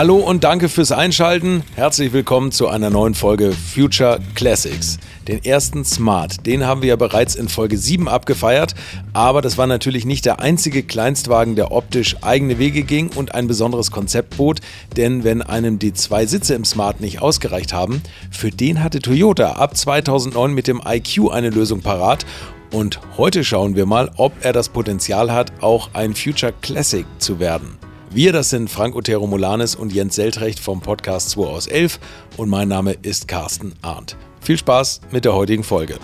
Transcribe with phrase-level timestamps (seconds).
[0.00, 1.62] Hallo und danke fürs Einschalten.
[1.74, 4.98] Herzlich willkommen zu einer neuen Folge Future Classics.
[5.28, 8.74] Den ersten Smart, den haben wir ja bereits in Folge 7 abgefeiert,
[9.12, 13.46] aber das war natürlich nicht der einzige Kleinstwagen, der optisch eigene Wege ging und ein
[13.46, 14.60] besonderes Konzept bot,
[14.96, 19.52] denn wenn einem die zwei Sitze im Smart nicht ausgereicht haben, für den hatte Toyota
[19.56, 22.24] ab 2009 mit dem IQ eine Lösung parat
[22.72, 27.38] und heute schauen wir mal, ob er das Potenzial hat, auch ein Future Classic zu
[27.38, 27.89] werden.
[28.12, 32.00] Wir, das sind Frank Otero Molanes und Jens Seltrecht vom Podcast 2 aus 11
[32.36, 34.16] und mein Name ist Carsten Arndt.
[34.40, 35.96] Viel Spaß mit der heutigen Folge.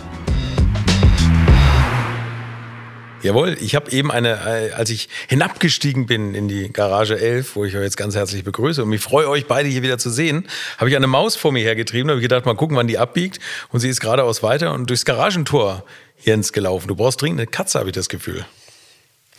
[3.24, 7.64] Jawohl, ich habe eben eine, äh, als ich hinabgestiegen bin in die Garage 11, wo
[7.64, 10.46] ich euch jetzt ganz herzlich begrüße und mich freue, euch beide hier wieder zu sehen,
[10.78, 12.06] habe ich eine Maus vor mir hergetrieben.
[12.06, 13.40] Da habe ich gedacht, mal gucken, wann die abbiegt.
[13.72, 15.84] Und sie ist geradeaus weiter und durchs Garagentor,
[16.22, 16.86] Jens, gelaufen.
[16.86, 18.46] Du brauchst dringend eine Katze, habe ich das Gefühl.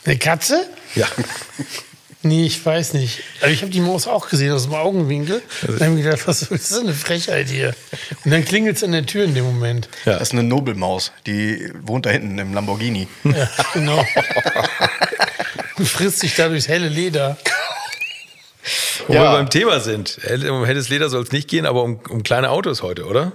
[0.04, 0.68] Eine Katze?
[0.94, 1.06] Ja.
[2.28, 3.22] Nee, ich weiß nicht.
[3.40, 5.40] Aber ich habe die Maus auch gesehen aus dem Augenwinkel.
[5.66, 7.74] Und dann habe ich gedacht, was ist das eine Frechheit hier?
[8.22, 9.88] Und dann klingelt es an der Tür in dem Moment.
[10.04, 10.18] Ja.
[10.18, 13.08] Das ist eine Nobelmaus, die wohnt da hinten im Lamborghini.
[13.24, 14.04] Ja, genau.
[15.78, 17.38] Und frisst sich da durchs helle Leder.
[19.06, 19.22] Wo ja.
[19.22, 20.18] wir beim Thema sind.
[20.50, 23.32] Um helles Leder soll es nicht gehen, aber um, um kleine Autos heute, oder?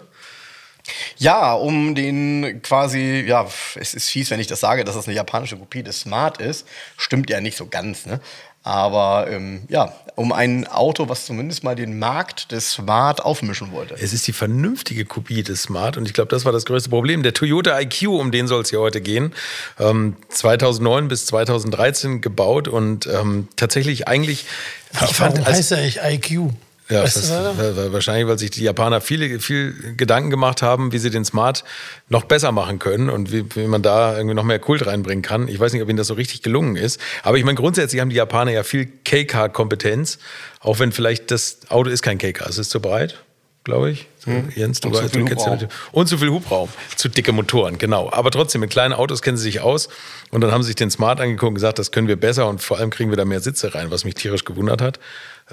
[1.17, 5.15] Ja, um den quasi, ja, es ist fies, wenn ich das sage, dass das eine
[5.15, 6.67] japanische Kopie des Smart ist.
[6.97, 8.19] Stimmt ja nicht so ganz, ne?
[8.63, 13.95] Aber ähm, ja, um ein Auto, was zumindest mal den Markt des Smart aufmischen wollte.
[13.95, 17.23] Es ist die vernünftige Kopie des Smart und ich glaube, das war das größte Problem.
[17.23, 19.33] Der Toyota IQ, um den soll es hier heute gehen,
[19.79, 24.45] ähm, 2009 bis 2013 gebaut und ähm, tatsächlich eigentlich.
[24.93, 26.53] Ich Warum fand, heißt er eigentlich IQ?
[26.93, 31.09] Ja, weißt das, wahrscheinlich, weil sich die Japaner viele, viel Gedanken gemacht haben, wie sie
[31.09, 31.63] den Smart
[32.07, 35.47] noch besser machen können und wie, wie, man da irgendwie noch mehr Kult reinbringen kann.
[35.47, 37.01] Ich weiß nicht, ob ihnen das so richtig gelungen ist.
[37.23, 40.19] Aber ich meine, grundsätzlich haben die Japaner ja viel K-Car-Kompetenz,
[40.59, 42.47] auch wenn vielleicht das Auto ist kein K-Car.
[42.47, 43.23] Es ist zu breit,
[43.63, 44.07] glaube ich.
[44.25, 44.49] Hm.
[44.55, 45.57] Jens, du, weißt, du kennst ja
[45.91, 46.69] Und zu viel Hubraum.
[46.95, 48.11] Zu dicke Motoren, genau.
[48.13, 49.89] Aber trotzdem, mit kleinen Autos kennen sie sich aus.
[50.29, 52.61] Und dann haben sie sich den Smart angeguckt und gesagt, das können wir besser und
[52.61, 54.99] vor allem kriegen wir da mehr Sitze rein, was mich tierisch gewundert hat.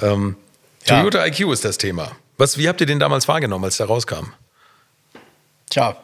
[0.03, 0.37] Ähm,
[0.85, 2.13] Toyota IQ ist das Thema.
[2.39, 4.33] Was, wie habt ihr den damals wahrgenommen, als der rauskam?
[5.69, 5.97] Tja,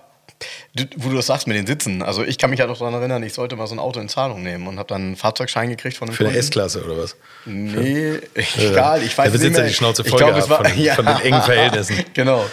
[0.97, 2.03] wo du das sagst mit den Sitzen.
[2.03, 4.09] Also ich kann mich ja doch daran erinnern, ich sollte mal so ein Auto in
[4.09, 7.17] Zahlung nehmen und habe dann einen Fahrzeugschein gekriegt von einem Für eine S-Klasse oder was?
[7.47, 9.03] Nee, egal.
[9.03, 10.95] Ich weiß der Besitzer die Schnauze voll glaub, gehabt war, von, ja.
[10.95, 12.05] von, den engen Verhältnissen.
[12.15, 12.45] genau.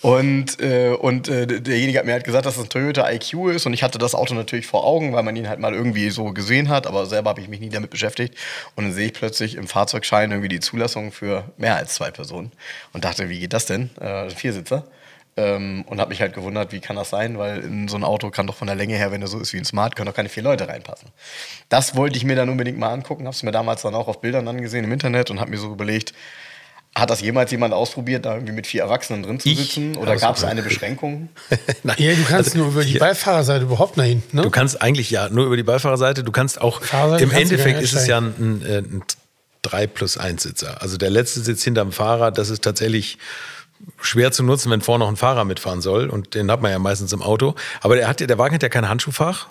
[0.00, 3.66] Und, äh, und äh, derjenige hat mir halt gesagt, dass das ein Toyota IQ ist
[3.66, 6.32] und ich hatte das Auto natürlich vor Augen, weil man ihn halt mal irgendwie so
[6.32, 8.34] gesehen hat, aber selber habe ich mich nie damit beschäftigt.
[8.76, 12.52] Und dann sehe ich plötzlich im Fahrzeugschein irgendwie die Zulassung für mehr als zwei Personen
[12.92, 13.90] und dachte, wie geht das denn?
[14.00, 14.84] Äh, Viersitzer.
[15.38, 18.28] Ähm, und habe mich halt gewundert, wie kann das sein, weil in so ein Auto
[18.30, 20.14] kann doch von der Länge her, wenn er so ist wie ein Smart, können doch
[20.14, 21.10] keine vier Leute reinpassen.
[21.68, 24.20] Das wollte ich mir dann unbedingt mal angucken, habe es mir damals dann auch auf
[24.20, 26.12] Bildern angesehen im Internet und habe mir so überlegt,
[26.96, 29.92] hat das jemals jemand ausprobiert, da irgendwie mit vier Erwachsenen drin zu sitzen?
[29.92, 29.98] Ich?
[29.98, 31.28] Oder gab es eine Beschränkung?
[31.84, 31.96] Nein.
[31.98, 32.98] Ja, du kannst also, nur über die ja.
[32.98, 34.38] Beifahrerseite überhaupt nach hinten.
[34.38, 34.42] Ne?
[34.42, 36.24] Du kannst eigentlich ja nur über die Beifahrerseite.
[36.24, 39.02] Du kannst auch, Fahrerseite im kannst Endeffekt ist es ja ein, ein, ein
[39.62, 40.82] 3 plus 1 Sitzer.
[40.82, 43.18] Also der letzte Sitz hinterm Fahrer, das ist tatsächlich
[44.00, 46.08] schwer zu nutzen, wenn vorne noch ein Fahrer mitfahren soll.
[46.08, 47.54] Und den hat man ja meistens im Auto.
[47.80, 49.48] Aber der, hat, der Wagen hat ja kein Handschuhfach.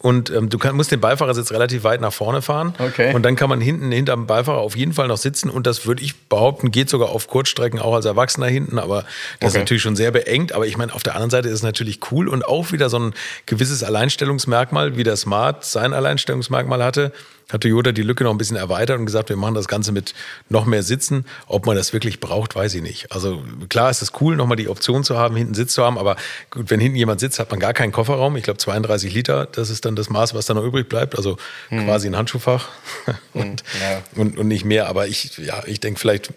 [0.00, 2.72] Und ähm, du kann, musst den Beifahrersitz relativ weit nach vorne fahren.
[2.78, 3.12] Okay.
[3.14, 5.50] Und dann kann man hinten hinterm Beifahrer auf jeden Fall noch sitzen.
[5.50, 8.78] Und das würde ich behaupten, geht sogar auf Kurzstrecken auch als Erwachsener hinten.
[8.78, 9.46] Aber das okay.
[9.46, 10.52] ist natürlich schon sehr beengt.
[10.52, 12.98] Aber ich meine, auf der anderen Seite ist es natürlich cool und auch wieder so
[12.98, 13.14] ein
[13.46, 17.12] gewisses Alleinstellungsmerkmal, wie der Smart sein Alleinstellungsmerkmal hatte
[17.50, 20.14] hat Toyota die Lücke noch ein bisschen erweitert und gesagt, wir machen das Ganze mit
[20.48, 21.24] noch mehr Sitzen.
[21.46, 23.12] Ob man das wirklich braucht, weiß ich nicht.
[23.12, 26.16] Also klar ist es cool, nochmal die Option zu haben, hinten Sitz zu haben, aber
[26.50, 28.36] gut, wenn hinten jemand sitzt, hat man gar keinen Kofferraum.
[28.36, 31.16] Ich glaube 32 Liter, das ist dann das Maß, was da noch übrig bleibt.
[31.16, 31.36] Also
[31.68, 31.84] hm.
[31.84, 32.68] quasi ein Handschuhfach
[33.32, 34.02] und, ja.
[34.16, 34.88] und, und nicht mehr.
[34.88, 36.32] Aber ich, ja, ich denke vielleicht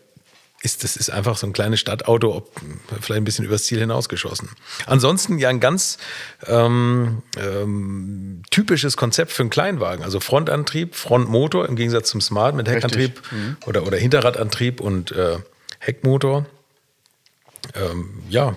[0.63, 2.51] ist das ist einfach so ein kleines Stadtauto, ob,
[3.01, 4.49] vielleicht ein bisschen übers Ziel hinausgeschossen.
[4.85, 5.97] Ansonsten ja ein ganz
[6.45, 10.03] ähm, ähm, typisches Konzept für einen Kleinwagen.
[10.03, 13.57] Also Frontantrieb, Frontmotor im Gegensatz zum Smart mit Heckantrieb mhm.
[13.65, 15.37] oder, oder Hinterradantrieb und äh,
[15.79, 16.45] Heckmotor.
[17.75, 18.55] Ähm, ja,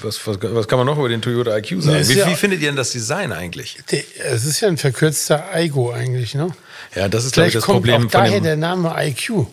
[0.00, 1.98] was, was, was kann man noch über den Toyota IQ sagen?
[2.00, 3.78] Nee, wie, ja- wie findet ihr denn das Design eigentlich?
[4.18, 6.48] Es ist ja ein verkürzter Aigo eigentlich, ne?
[6.94, 9.46] Ja, das ist, glaube ich, das kommt Problem auch von daher dem, der Name IQ.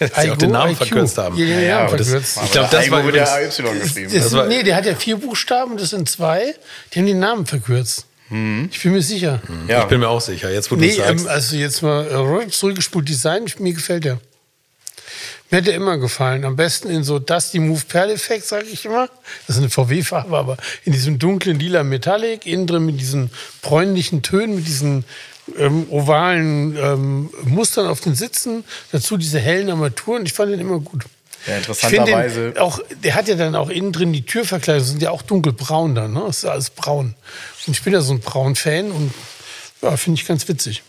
[0.14, 1.36] dass sie auch den Namen verkürzt haben.
[1.36, 2.38] Ja, Ja, Namen aber das- verkürzt.
[2.44, 4.12] Ich glaube, das Aigo war wird übrigens, ja AY geschrieben.
[4.12, 6.54] Das, Das war- nee, der hat ja vier Buchstaben, das sind zwei.
[6.92, 8.06] Die haben den Namen verkürzt.
[8.32, 9.42] Ich bin mir sicher.
[9.66, 9.80] Ja.
[9.82, 11.24] ich bin mir auch sicher, jetzt wo du Nee, es sagst.
[11.24, 14.20] ähm, also jetzt mal äh, zurückgespult Design, mir gefällt der.
[15.50, 16.44] Mir hat der immer gefallen.
[16.44, 19.08] Am besten in so Dusty Move Pearl Effekt, sage ich immer.
[19.48, 23.32] Das ist eine VW-Farbe, aber in diesem dunklen lila Metallic, innen drin mit diesen
[23.62, 25.04] bräunlichen Tönen, mit diesen
[25.58, 30.24] ähm, ovalen ähm, Mustern auf den Sitzen, dazu diese hellen Armaturen.
[30.26, 31.04] Ich fand den immer gut.
[31.46, 32.54] Ja, interessanterweise.
[32.58, 36.12] auch, der hat ja dann auch innen drin die Türverkleidung, sind ja auch dunkelbraun dann,
[36.12, 36.22] ne?
[36.26, 37.14] Das ist ja alles braun.
[37.66, 39.12] Und ich bin ja so ein braun-Fan und
[39.80, 40.82] ja, finde ich ganz witzig.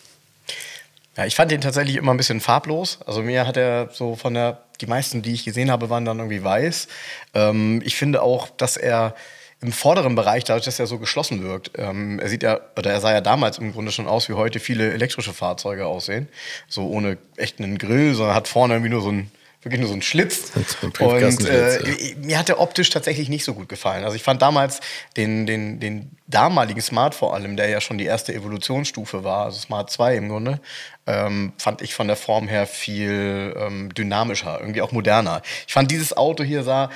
[1.17, 2.99] Ja, ich fand den tatsächlich immer ein bisschen farblos.
[3.05, 6.19] Also mir hat er so von der, die meisten, die ich gesehen habe, waren dann
[6.19, 6.87] irgendwie weiß.
[7.33, 9.15] Ähm, ich finde auch, dass er
[9.61, 12.99] im vorderen Bereich, dadurch, dass er so geschlossen wirkt, ähm, er sieht ja, oder er
[12.99, 16.27] sah ja damals im Grunde schon aus, wie heute viele elektrische Fahrzeuge aussehen.
[16.67, 19.31] So ohne echt einen Grill, sondern hat vorne irgendwie nur so ein
[19.63, 20.51] wirklich nur so ein Schlitz.
[20.99, 24.03] Und äh, mir hat der optisch tatsächlich nicht so gut gefallen.
[24.03, 24.79] Also ich fand damals
[25.17, 29.59] den, den, den damaligen Smart vor allem, der ja schon die erste Evolutionsstufe war, also
[29.59, 30.59] Smart 2 im Grunde,
[31.05, 35.43] ähm, fand ich von der Form her viel ähm, dynamischer, irgendwie auch moderner.
[35.67, 36.89] Ich fand dieses Auto hier sah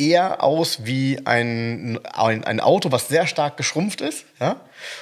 [0.00, 4.60] eher aus wie ein, ein, ein Auto, was sehr stark geschrumpft ist, ja,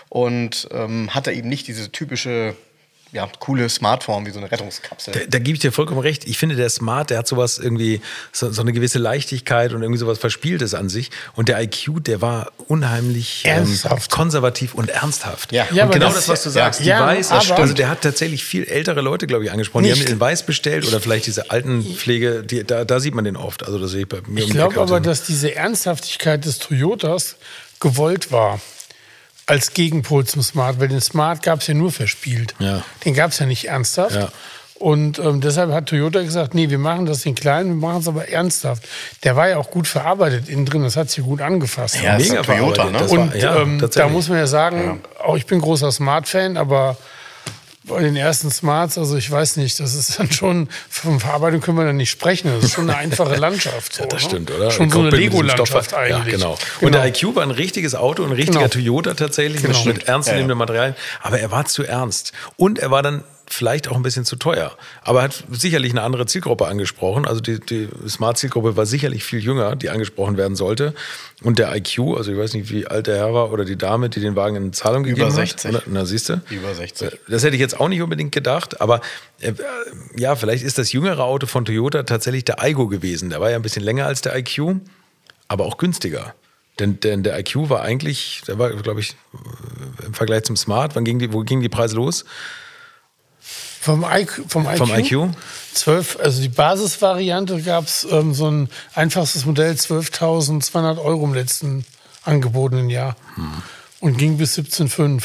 [0.08, 2.56] und ähm, hatte eben nicht diese typische
[3.12, 5.12] ja, coole Smartform wie so eine Rettungskapsel.
[5.14, 6.26] Da, da gebe ich dir vollkommen recht.
[6.26, 8.00] Ich finde, der Smart, der hat sowas irgendwie,
[8.32, 11.10] so, so eine gewisse Leichtigkeit und irgendwie sowas Verspieltes an sich.
[11.34, 13.66] Und der IQ, der war unheimlich ähm,
[14.10, 15.52] konservativ und ernsthaft.
[15.52, 15.64] Ja.
[15.70, 17.74] und Ja, aber genau das- das, was du ja, sagst, die ja, Weiß, aber- also
[17.74, 19.84] der hat tatsächlich viel ältere Leute, glaube ich, angesprochen.
[19.84, 20.00] Die Nicht.
[20.02, 23.64] haben den Weiß bestellt oder vielleicht diese Altenpflege, die, da, da sieht man den oft.
[23.64, 27.36] Also das sehe ich bei mir Ich die glaube aber, dass diese Ernsthaftigkeit des Toyotas
[27.80, 28.60] gewollt war.
[29.48, 32.54] Als Gegenpol zum Smart, weil den Smart gab es ja nur verspielt.
[32.60, 32.82] Ja.
[33.04, 34.14] Den gab es ja nicht ernsthaft.
[34.14, 34.28] Ja.
[34.74, 38.06] Und ähm, deshalb hat Toyota gesagt, nee, wir machen das den kleinen, wir machen es
[38.06, 38.86] aber ernsthaft.
[39.24, 41.96] Der war ja auch gut verarbeitet innen drin, das hat sich gut angefasst.
[42.00, 42.92] Ja, Mega Toyota, verarbeitet.
[42.92, 42.98] ne?
[43.00, 46.56] Das war- Und ja, ähm, da muss man ja sagen, auch ich bin großer Smart-Fan,
[46.56, 46.96] aber
[47.88, 51.76] bei den ersten Smarts, also ich weiß nicht, das ist dann schon, von Verarbeitung können
[51.78, 52.50] wir dann nicht sprechen.
[52.54, 53.94] Das ist schon eine einfache Landschaft.
[53.94, 54.28] So, Ja, das ne?
[54.28, 54.70] stimmt, oder?
[54.70, 56.26] Schon so eine Lego-Landschaft eigentlich.
[56.26, 56.58] Ja, genau.
[56.80, 58.68] Und der IQ war ein richtiges Auto, ein richtiger Genau.
[58.70, 59.76] Toyota tatsächlich, Genau.
[59.84, 60.94] mit, mit ernstzunehmenden Materialien.
[61.22, 62.32] Aber er war zu ernst.
[62.56, 64.76] Und er war dann vielleicht auch ein bisschen zu teuer.
[65.02, 67.26] Aber er hat sicherlich eine andere Zielgruppe angesprochen.
[67.26, 70.94] Also die, die Smart-Zielgruppe war sicherlich viel jünger, die angesprochen werden sollte.
[71.42, 74.10] Und der IQ, also ich weiß nicht, wie alt der Herr war oder die Dame,
[74.10, 75.74] die den Wagen in Zahlung Über gegeben 60.
[75.74, 75.82] hat.
[75.86, 76.40] Na, siehst du?
[76.50, 77.18] Über 60.
[77.28, 79.00] Das hätte ich jetzt auch nicht unbedingt gedacht, aber
[79.40, 79.52] äh,
[80.16, 83.30] ja, vielleicht ist das jüngere Auto von Toyota tatsächlich der Aigo gewesen.
[83.30, 84.76] Der war ja ein bisschen länger als der IQ,
[85.46, 86.34] aber auch günstiger.
[86.78, 90.94] Denn, denn der IQ war eigentlich, der war, glaube ich, äh, im Vergleich zum Smart,
[90.94, 92.24] wann ging die, wo gingen die Preise los?
[93.80, 94.44] Vom IQ?
[94.48, 94.78] Vom IQ?
[94.78, 95.30] Vom IQ?
[95.74, 101.84] 12, also die Basisvariante gab es ähm, so ein einfachstes Modell, 12.200 Euro im letzten
[102.24, 103.16] angebotenen Jahr.
[103.36, 103.62] Hm.
[104.00, 105.22] Und ging bis 17,5.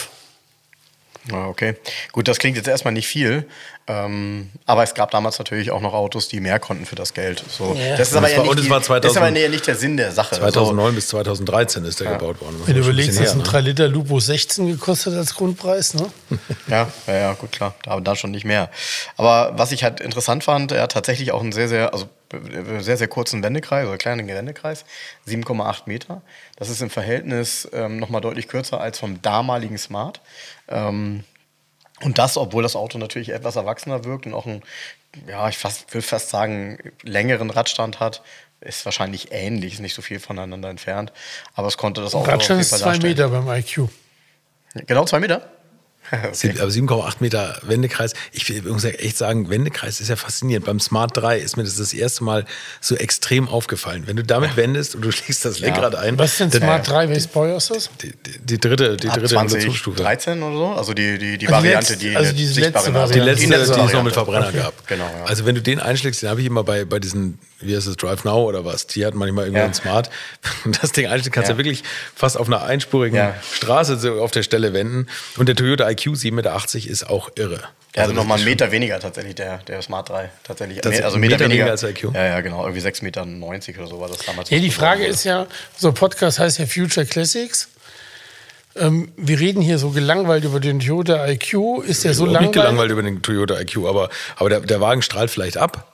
[1.31, 1.75] Ah, Okay,
[2.11, 3.47] gut, das klingt jetzt erstmal nicht viel,
[3.87, 7.43] ähm, aber es gab damals natürlich auch noch Autos, die mehr konnten für das Geld.
[7.47, 7.95] So, Ja.
[7.95, 9.39] Das ist aber Das ja war- nicht, und es die, war das 2000 ist aber
[9.39, 10.35] ja nicht der Sinn der Sache.
[10.35, 12.61] 2009 bis 2013 ist der gebaut worden.
[12.65, 13.43] Wenn du ein überlegst, dass ein her, ne?
[13.43, 16.09] 3 Liter Lupo 16 gekostet als Grundpreis, ne?
[16.29, 16.37] So.
[16.67, 18.69] Ja, ja, ja, gut, klar, da, da schon nicht mehr.
[19.17, 22.07] Aber was ich halt interessant fand, er hat tatsächlich auch einen sehr, sehr, also
[22.79, 24.85] sehr, sehr kurzen Wendekreis, oder kleinen Wendekreis,
[25.27, 26.21] 7,8 Meter.
[26.57, 30.21] Das ist im Verhältnis ähm, nochmal deutlich kürzer als vom damaligen Smart.
[30.67, 31.23] Ähm,
[32.01, 34.61] Und das, obwohl das Auto natürlich etwas erwachsener wirkt und auch einen,
[35.27, 38.21] ja, ich fast, will fast sagen, längeren Radstand hat,
[38.59, 41.13] ist wahrscheinlich ähnlich, ist nicht so viel voneinander entfernt.
[41.53, 43.13] Aber es konnte das Auto Radstand ist Fall zwei darstellen.
[43.13, 43.89] Meter beim IQ.
[44.87, 45.49] Genau, zwei Meter?
[46.33, 48.13] Sieb- Aber 7,8 Meter Wendekreis.
[48.31, 50.65] Ich will- muss ja echt sagen, Wendekreis ist ja faszinierend.
[50.65, 52.45] Beim Smart 3 ist mir das das erste Mal
[52.81, 54.03] so extrem aufgefallen.
[54.05, 56.17] Wenn du damit wendest und du schlägst das Lenkrad ein.
[56.17, 57.09] Was ist denn Smart 3?
[57.09, 57.89] Welches Baujahr ist das?
[58.01, 59.97] Die, die, die dritte, die Ab dritte Evolutionsstufe.
[59.97, 60.65] 2013 oder so?
[60.73, 63.25] Also die, die, die die Variante, letzte- die also diese sichtbare letzte Nase- Die Ja,
[63.25, 64.11] letzte, die die, es noch mit Variante.
[64.13, 64.57] Verbrenner Okay.
[64.57, 64.87] gab.
[64.87, 65.25] Genau, ja.
[65.25, 67.97] Also wenn du den einschlägst, den habe ich immer bei, bei diesen, wie heißt es,
[67.97, 69.65] Drive Now oder was, die hatten manchmal irgendwie Ja.
[69.65, 70.09] einen Smart.
[70.81, 71.57] Das Ding einschlägst, kannst du Ja.
[71.57, 71.83] wirklich
[72.15, 73.35] fast auf einer einspurigen Ja.
[73.53, 75.07] Straße so auf der Stelle wenden.
[75.37, 77.59] Und der Toyota IQ 7,80 Meter ist auch irre.
[77.95, 80.29] Ja, also das nochmal einen Meter weniger tatsächlich, der, der Smart 3.
[80.43, 80.81] Tatsächlich.
[80.81, 82.03] Das ist also ein Meter, Meter weniger weniger als der IQ?
[82.15, 82.63] Ja, ja, genau.
[82.65, 83.21] Irgendwie 6,90 Meter
[83.81, 84.49] oder so war das damals.
[84.49, 85.45] Ja, die Frage ist ja,
[85.77, 87.69] so ein Podcast heißt ja Future Classics.
[88.75, 91.83] Ähm, wir reden hier so gelangweilt über den Toyota IQ.
[91.85, 92.51] Ist der so Überhaupt nicht langweilig?
[92.53, 95.92] gelangweilt über den Toyota IQ, aber, aber der, der Wagen strahlt vielleicht ab.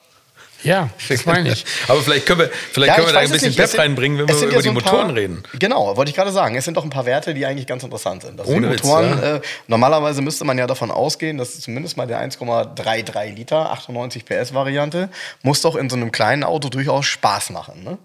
[0.64, 1.66] Ja, das meine ich.
[1.88, 3.56] Aber vielleicht können wir, vielleicht Ja, können wir da ein bisschen.
[3.56, 5.44] Pep reinbringen, wenn wir über ja die so ein Motoren paar, reden.
[5.58, 6.56] Genau, wollte ich gerade sagen.
[6.56, 8.40] Es sind doch ein paar Werte, die eigentlich ganz interessant sind.
[8.46, 9.36] Ohne die Witz, Motoren, ja.
[9.36, 14.54] äh, normalerweise müsste man ja davon ausgehen, dass zumindest mal der 1,33 Liter, 98 PS
[14.54, 15.10] Variante,
[15.44, 17.84] muss doch in so einem kleinen Auto durchaus Spaß machen.
[17.84, 17.98] Ne?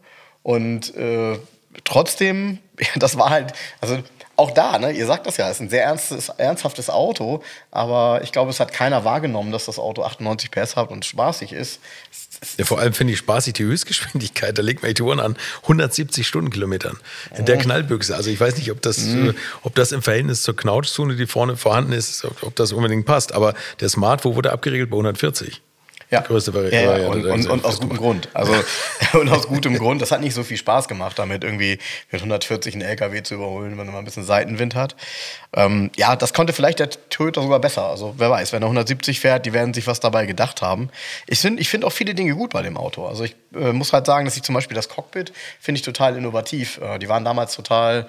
[0.43, 1.39] Und äh,
[1.85, 2.59] trotzdem,
[2.97, 3.99] das war halt, also
[4.37, 8.21] auch da, ne, ihr sagt das ja, es ist ein sehr ernstes, ernsthaftes Auto, aber
[8.23, 11.81] ich glaube, es hat keiner wahrgenommen, dass das Auto 98 PS hat und spaßig ist.
[12.59, 14.59] Ja, vor allem finde ich spaßig die Höchstgeschwindigkeit.
[14.59, 16.99] Da legt man die Touren an 170 Stundenkilometern
[17.37, 18.14] in der Knallbüchse.
[18.14, 21.57] Also ich weiß nicht, ob das, äh, ob das im Verhältnis zur Knautschzone, die vorne
[21.57, 23.33] vorhanden ist, ob, ob das unbedingt passt.
[23.33, 24.91] Aber der Smart, wo wurde abgeregelt?
[24.91, 25.62] Bei 140.
[26.11, 27.09] Ja, Die größte Vari ja, ja.
[27.09, 27.33] Variante.
[27.33, 28.29] Und, und, und aus gutem Grund.
[28.35, 28.53] Also
[29.19, 30.03] und aus gutem Grund.
[30.03, 31.79] Das hat nicht so viel Spaß gemacht, damit irgendwie
[32.11, 34.97] mit 140 einen LKW zu überholen, wenn man ein bisschen Seitenwind hat.
[35.55, 37.85] Ähm, ja, das konnte vielleicht der Toyota sogar besser.
[37.85, 40.91] Also wer weiß, wenn er 170 fährt, die werden sich was dabei gedacht haben.
[41.27, 43.07] Ich finde ich find auch viele Dinge gut bei dem Auto.
[43.07, 46.17] Also ich äh, muss halt sagen, dass ich zum Beispiel das Cockpit finde ich total
[46.17, 46.81] innovativ.
[46.81, 48.07] Äh, die waren damals total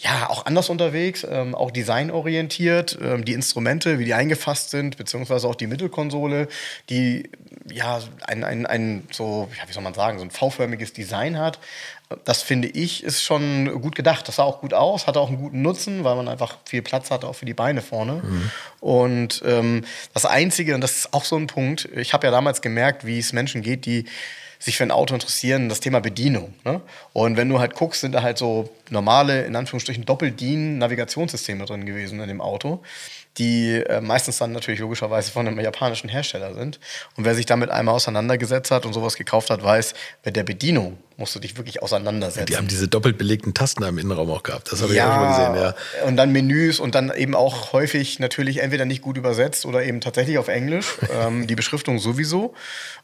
[0.00, 2.96] ja, auch anders unterwegs, ähm, auch designorientiert.
[3.02, 6.46] Ähm, die Instrumente, wie die eingefasst sind, beziehungsweise auch die Mittelkonsole,
[6.88, 7.28] die
[7.68, 11.58] ja ein, ein, ein so, ja, wie soll man sagen, so ein V-förmiges Design hat.
[12.24, 14.28] Das finde ich ist schon gut gedacht.
[14.28, 17.10] Das sah auch gut aus, hatte auch einen guten Nutzen, weil man einfach viel Platz
[17.10, 18.22] hatte, auch für die Beine vorne.
[18.78, 22.62] Und ähm, das Einzige, und das ist auch so ein Punkt, ich habe ja damals
[22.62, 24.04] gemerkt, wie es Menschen geht, die
[24.58, 26.54] sich für ein Auto interessieren, das Thema Bedienung.
[26.64, 26.80] Ne?
[27.12, 32.20] Und wenn du halt guckst, sind da halt so normale, in Anführungsstrichen, Doppel-DIN-Navigationssysteme drin gewesen
[32.20, 32.82] in dem Auto,
[33.38, 36.80] die äh, meistens dann natürlich logischerweise von einem japanischen Hersteller sind.
[37.16, 40.98] Und wer sich damit einmal auseinandergesetzt hat und sowas gekauft hat, weiß, mit der Bedienung
[41.16, 42.46] musst du dich wirklich auseinandersetzen.
[42.46, 44.70] Die haben diese doppelt belegten Tasten im Innenraum auch gehabt.
[44.70, 46.06] Das habe ich auch schon mal gesehen, ja.
[46.06, 50.00] Und dann Menüs und dann eben auch häufig natürlich entweder nicht gut übersetzt oder eben
[50.00, 50.96] tatsächlich auf Englisch.
[51.20, 52.54] ähm, die Beschriftung sowieso.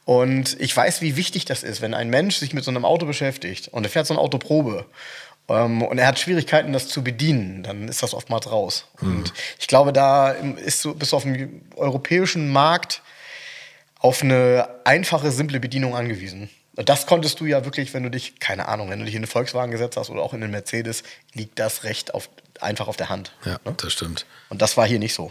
[0.04, 3.04] Und ich weiß, wie wichtig das ist, wenn ein Mensch sich mit so einem Auto
[3.06, 4.84] beschäftigt und er fährt so ein Auto Probe.
[5.48, 8.86] Ähm, und er hat Schwierigkeiten, das zu bedienen, dann ist das oftmals raus.
[9.00, 13.02] Und ich glaube, da ist so, bist du auf dem europäischen Markt
[13.98, 16.50] auf eine einfache, simple Bedienung angewiesen.
[16.76, 19.20] Und Das konntest du ja wirklich, wenn du dich, keine Ahnung, wenn du dich in
[19.20, 22.28] einen Volkswagen gesetzt hast oder auch in einen Mercedes, liegt das Recht auf,
[22.60, 23.32] einfach auf der Hand.
[23.44, 24.26] Ja, das stimmt.
[24.48, 25.30] Und das war hier nicht so.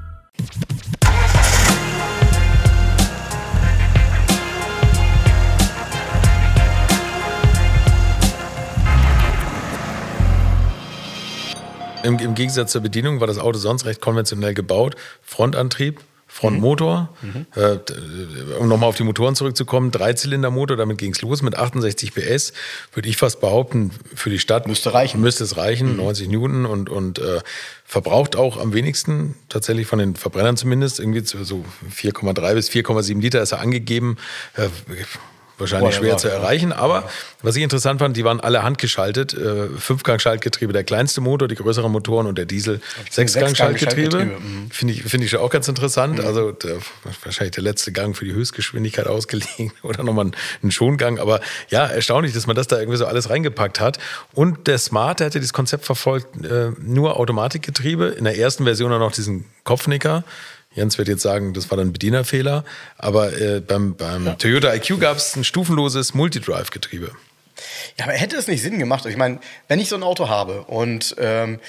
[12.03, 14.95] Im, Im Gegensatz zur Bedienung war das Auto sonst recht konventionell gebaut.
[15.21, 17.09] Frontantrieb, Frontmotor.
[17.55, 17.93] Äh, d-
[18.59, 22.53] um nochmal auf die Motoren zurückzukommen, Dreizylindermotor, damit ging es los mit 68 PS.
[22.93, 25.19] Würde ich fast behaupten, für die Stadt Müsste reichen.
[25.19, 27.41] Müsste es reichen, 90 Newton und, und äh,
[27.83, 30.99] verbraucht auch am wenigsten, tatsächlich von den Verbrennern zumindest.
[31.01, 34.17] Irgendwie so 4,3 bis 4,7 Liter ist er angegeben.
[34.55, 34.69] Äh,
[35.61, 37.09] Wahrscheinlich schwer zu erreichen, aber
[37.41, 39.33] was ich interessant fand, die waren alle handgeschaltet.
[39.33, 44.25] Äh, Fünfgang-Schaltgetriebe, der kleinste Motor, die größeren Motoren und der Diesel Sechsgang-Schaltgetriebe.
[44.25, 44.69] Mhm.
[44.71, 46.19] Finde ich, finde ich auch ganz interessant.
[46.19, 46.77] Also der,
[47.23, 51.19] wahrscheinlich der letzte Gang für die Höchstgeschwindigkeit ausgelegt oder nochmal ein, ein Schongang.
[51.19, 51.39] Aber
[51.69, 53.97] ja, erstaunlich, dass man das da irgendwie so alles reingepackt hat.
[54.33, 58.07] Und der Smart, der hatte dieses Konzept verfolgt, äh, nur Automatikgetriebe.
[58.07, 60.23] In der ersten Version auch noch diesen Kopfnicker.
[60.73, 62.63] Jens wird jetzt sagen, das war dann ein Bedienerfehler.
[62.97, 67.11] Aber äh, beim, beim Toyota IQ gab es ein stufenloses Multidrive-Getriebe.
[67.97, 69.05] Ja, aber hätte es nicht Sinn gemacht?
[69.05, 71.59] Ich meine, wenn ich so ein Auto habe und ähm,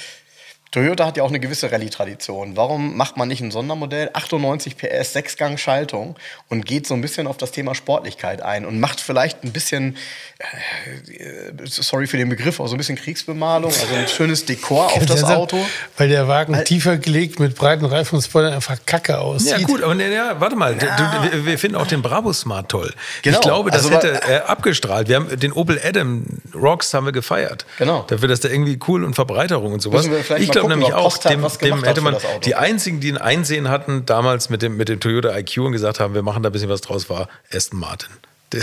[0.73, 2.57] Toyota hat ja auch eine gewisse Rallye-Tradition.
[2.57, 6.17] Warum macht man nicht ein Sondermodell, 98 PS, Sechsgang-Schaltung
[6.49, 9.99] und geht so ein bisschen auf das Thema Sportlichkeit ein und macht vielleicht ein bisschen,
[10.39, 15.05] äh, sorry für den Begriff, aber so ein bisschen Kriegsbemalung, also ein schönes Dekor auf
[15.07, 15.59] das Auto.
[15.99, 19.59] Weil der Wagen tiefer gelegt mit breiten Reifen und Spoilern einfach kacke aussieht.
[19.59, 20.75] Ja, gut, aber ne, ja, warte mal.
[20.75, 22.95] Du, wir, wir finden auch den Brabus Smart toll.
[23.21, 23.37] Genau.
[23.37, 25.09] Ich glaube, das Also, hätte er abgestrahlt.
[25.09, 26.25] Wir haben den Opel Adam
[26.55, 27.67] Rocks haben wir gefeiert.
[27.77, 28.07] Genau.
[28.09, 30.07] Dafür, dass der irgendwie cool und Verbreiterung und sowas.
[30.07, 33.11] Müssen wir vielleicht Ich mal glaube nämlich auch, dem, dem hätte man die einzigen, die
[33.11, 36.43] ein Einsehen hatten damals mit dem mit dem Toyota IQ und gesagt haben, wir machen
[36.43, 38.11] da ein bisschen was draus, war Aston Martin.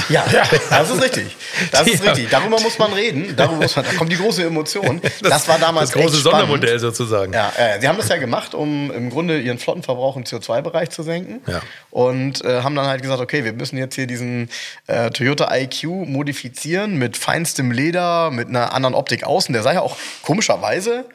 [0.10, 0.26] Ja,
[0.70, 1.36] das ist richtig.
[1.72, 2.30] Das ist richtig.
[2.30, 3.34] Darüber muss man reden.
[3.36, 5.02] Darüber muss man, da kommt die große Emotion.
[5.22, 6.18] Das, war damals Das große.
[6.18, 7.34] Sondermodell sozusagen.
[7.34, 11.04] Ja, äh, sie haben das ja gemacht, um im Grunde ihren Flottenverbrauch im CO2-Bereich zu
[11.04, 11.42] senken.
[11.48, 11.62] Ja.
[11.92, 14.50] Und äh, haben dann halt gesagt, okay, wir müssen jetzt hier diesen
[14.88, 19.54] äh, Toyota IQ modifizieren mit feinstem Leder, mit einer anderen Optik außen.
[19.54, 21.06] Der sei ja auch komischerweise,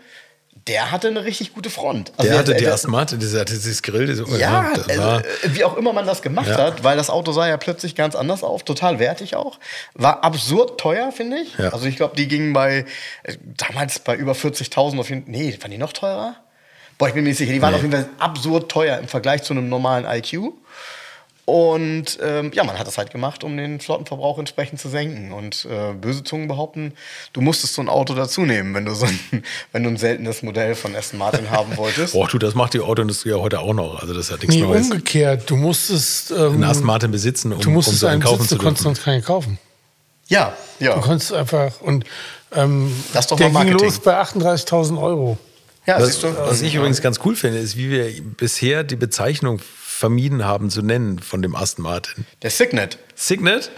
[0.66, 2.12] der hatte eine richtig gute Front.
[2.16, 4.06] Also Der hatte die der- Aston Martin, dieser, hatte dieses Grill.
[4.06, 6.56] Diese, ja, also, war, äh, wie auch immer man das gemacht Ja.
[6.56, 9.58] hat, weil das Auto sah ja plötzlich ganz anders auf, total wertig auch.
[9.94, 11.58] War absurd teuer, finde ich.
[11.58, 11.68] Ja.
[11.70, 12.86] Also ich glaube, die gingen bei,
[13.24, 16.36] äh, damals bei über 40.000 auf jeden Fall, nee, waren die noch teurer?
[16.96, 17.76] Boah, ich bin mir nicht sicher, die waren Nee.
[17.76, 20.52] auf jeden Fall absurd teuer im Vergleich zu einem normalen IQ.
[21.46, 25.30] Und ähm, ja, man hat das halt gemacht, um den Flottenverbrauch entsprechend zu senken.
[25.32, 26.92] Und äh, böse Zungen behaupten,
[27.34, 29.18] du musstest so ein Auto dazu nehmen, wenn du so ein,
[29.72, 32.14] wenn du ein seltenes Modell von Aston Martin haben wolltest.
[32.14, 34.00] Boah, du, das macht die Autoindustrie ja heute auch noch.
[34.00, 34.84] Also das ist ja nichts Nee, Neues.
[34.86, 35.50] umgekehrt.
[35.50, 38.40] Du musstest, ähm, Einen Aston Martin besitzen, um, du um musstest so einen einen kaufen
[38.42, 39.58] Sitz, zu du konntest sonst keinen kaufen.
[40.28, 40.94] Ja, ja.
[40.94, 42.04] Du konntest einfach, und
[42.54, 43.86] ähm, Das ist doch der mal ging Marketing.
[43.94, 45.36] los bei 38.000 Euro.
[45.84, 46.34] ja Was, siehst du?
[46.38, 49.60] was ich übrigens ganz cool finde, ist, wie wir bisher die Bezeichnung
[50.04, 52.26] vermieden haben zu nennen von dem Aston Martin.
[52.42, 52.98] Der Signet.
[53.14, 53.70] Signet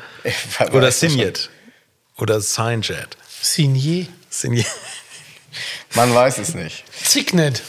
[0.59, 0.91] weiß oder.
[0.91, 1.51] Signet
[2.19, 3.17] oder Signjet.
[3.41, 4.07] Signier.
[4.29, 4.67] Signet.
[5.95, 6.83] Man weiß es nicht.
[7.01, 7.63] Signet.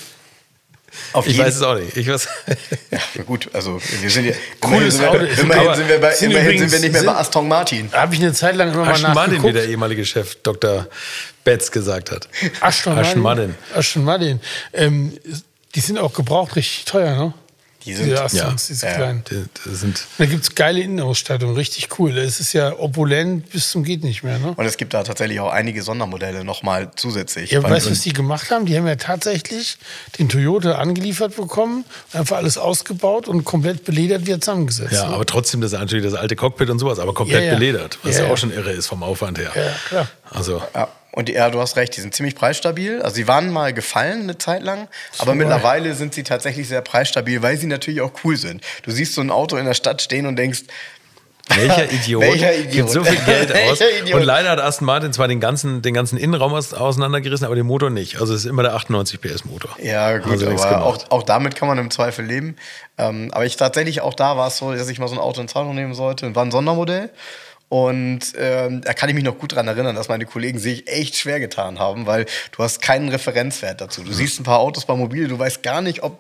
[1.14, 1.96] Auf Ich weiß es auch nicht.
[1.96, 2.28] Ich weiß,
[3.16, 4.34] Ja, gut, also wir sind ja.
[4.60, 7.08] Cooles immerhin sind wir, immerhin sind wir, bei, sind immerhin sind wir nicht mehr bei
[7.10, 7.92] sind- Aston Martin.
[7.92, 10.88] Da habe ich eine Zeit lang immer mal Ashton Martin, wie der ehemalige Chef Dr.
[11.44, 12.28] Betz gesagt hat.
[12.62, 13.22] Ashton Martin.
[13.22, 13.56] Martin.
[13.76, 14.42] Ashton Martin.
[14.74, 15.16] Ähm,
[15.76, 17.34] die sind auch gebraucht richtig teuer, ne?
[17.88, 18.28] Die sind- ja.
[18.28, 18.94] diese Ja.
[18.94, 19.24] kleinen.
[19.30, 22.18] Die, das sind, Da gibt es geile Innenausstattung, richtig cool.
[22.18, 24.54] Es ist ja opulent bis zum geht nicht mehr, ne?
[24.56, 27.52] Und es gibt da tatsächlich auch einige Sondermodelle nochmal zusätzlich.
[27.52, 28.66] Ja, weißt du, was die gemacht haben?
[28.66, 29.78] Die haben ja tatsächlich
[30.20, 34.94] den Toyota angeliefert bekommen, einfach alles ausgebaut und komplett beledert wieder zusammengesetzt.
[34.94, 35.14] ja, ne?
[35.16, 37.54] aber trotzdem das ist natürlich das alte Cockpit und sowas, aber komplett Ja, ja.
[37.56, 38.28] beledert, was ja.
[38.28, 39.52] auch schon irre ist vom Aufwand her.
[39.56, 40.08] Ja, klar.
[40.30, 40.88] Also Ja,
[41.18, 43.02] und die, ja, du hast recht, die sind ziemlich preisstabil.
[43.02, 47.42] Also sie waren mal gefallen eine Zeit lang, aber mittlerweile sind sie tatsächlich sehr preisstabil,
[47.42, 48.62] weil sie natürlich auch cool sind.
[48.84, 50.66] Du siehst so ein Auto in der Stadt stehen und denkst,
[51.56, 52.72] Welcher Idiot, Welcher Idiot?
[52.72, 53.80] gibt so viel Geld aus?
[54.14, 57.66] Und leider hat Aston Martin zwar den ganzen, den ganzen Innenraum aus, auseinandergerissen, aber den
[57.66, 58.22] Motor nicht.
[58.22, 59.72] Also es ist immer der 98 PS Motor.
[59.82, 62.58] Ja, gut, Also aber auch, auch damit kann man im Zweifel leben.
[63.00, 65.42] Ähm, aber ich tatsächlich, auch da war es so, dass ich mal so ein Auto
[65.42, 66.36] in Zahlung nehmen sollte.
[66.36, 67.10] War ein Sondermodell.
[67.70, 71.18] Und ähm, da kann ich mich noch gut dran erinnern, dass meine Kollegen sich echt
[71.18, 74.04] schwer getan haben, weil du hast keinen Referenzwert dazu.
[74.04, 76.20] Du siehst ein paar Autos bei Mobil, du weißt gar nicht, ob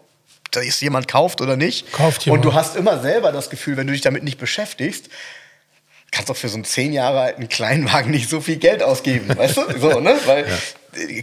[0.51, 1.91] da ist jemand kauft oder nicht.
[1.93, 2.45] Kauft Und jemand.
[2.45, 5.09] du hast immer selber das Gefühl, wenn du dich damit nicht beschäftigst,
[6.11, 9.57] kannst doch für so einen zehn Jahre alten Kleinwagen nicht so viel Geld ausgeben, weißt
[9.57, 9.79] du?
[9.79, 10.15] So, ne?
[10.25, 10.47] Weil, äh,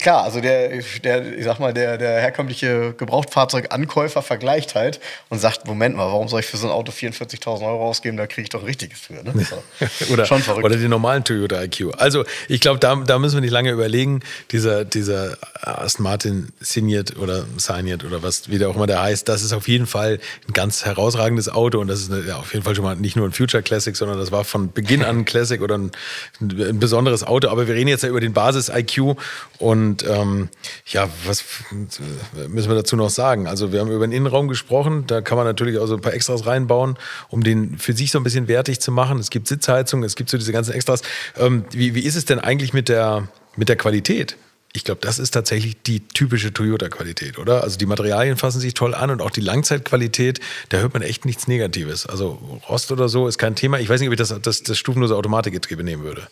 [0.01, 5.67] klar, also der, der, ich sag mal, der, der herkömmliche Gebrauchtfahrzeugankäufer vergleicht halt und sagt,
[5.67, 8.17] Moment mal, warum soll ich für so ein Auto 44.000 Euro ausgeben?
[8.17, 9.33] Da kriege ich doch ein richtiges für, ne?
[10.13, 10.65] Oder, Schon verrückt.
[10.65, 11.95] oder den normalen Toyota IQ.
[11.99, 14.21] Also ich glaube, da, da müssen wir nicht lange überlegen.
[14.51, 19.29] Dieser, dieser Aston Martin signiert oder signiert oder was, wie der auch immer der heißt,
[19.29, 22.53] das ist auf jeden Fall ein ganz herausragendes Auto und das ist eine, ja, auf
[22.53, 25.21] jeden Fall schon mal nicht nur ein Future Classic, sondern das war von Beginn an
[25.21, 25.93] ein Classic oder ein,
[26.41, 27.49] ein besonderes Auto.
[27.49, 29.17] Aber wir reden jetzt ja über den Basis IQ
[29.64, 30.50] und ähm,
[30.88, 33.46] ja, was müssen wir dazu noch sagen?
[33.46, 36.12] Also wir haben über den Innenraum gesprochen, da kann man natürlich auch so ein paar
[36.12, 36.98] Extras reinbauen,
[37.31, 39.18] um den für sich so ein bisschen wertig zu machen.
[39.18, 41.00] Es gibt Sitzheizung, es gibt so diese ganzen Extras.
[41.38, 44.37] Ähm, wie, wie ist es denn eigentlich mit der, mit der Qualität?
[44.74, 47.62] Ich glaube, das ist tatsächlich die typische Toyota-Qualität, oder?
[47.62, 51.24] Also die Materialien fassen sich toll an und auch die Langzeitqualität, da hört man echt
[51.24, 52.05] nichts Negatives.
[52.05, 53.81] Also Rost oder so ist kein Thema.
[53.81, 56.29] Ich weiß nicht, ob ich das, das, das stufenlose Automatikgetriebe nehmen würde.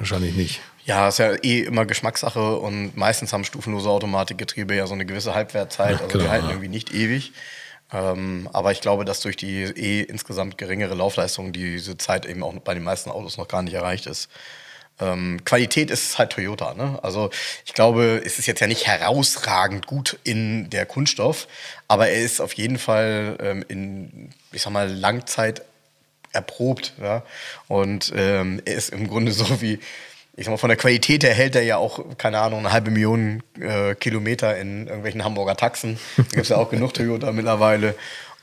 [0.00, 0.60] Wahrscheinlich nicht.
[0.86, 5.34] Ja, ist ja eh immer Geschmackssache und meistens haben stufenlose Automatikgetriebe ja so eine gewisse
[5.34, 7.32] Halbwertzeit, Ja, also die genau, halten irgendwie nicht ewig.
[7.92, 12.54] Ähm, aber ich glaube, dass durch die eh insgesamt geringere Laufleistung diese Zeit eben auch
[12.60, 14.30] bei den meisten Autos noch gar nicht erreicht ist.
[15.00, 16.72] Ähm, Qualität ist halt Toyota.
[16.72, 16.98] Ne?
[17.02, 17.28] Also
[17.66, 21.46] ich glaube, es ist jetzt ja nicht herausragend gut in der Kunststoff,
[21.88, 25.62] aber er ist auf jeden Fall ähm, in, ich sag mal, Langzeit
[26.32, 26.94] erprobt.
[27.00, 27.22] Ja?
[27.68, 29.80] Und ähm, er ist im Grunde so wie,
[30.36, 32.90] ich sag mal, von der Qualität her hält er ja auch, keine Ahnung, eine halbe
[32.90, 35.98] Million äh, Kilometer in irgendwelchen Hamburger Taxen.
[36.16, 37.94] Da gibt es ja auch genug Toyota mittlerweile.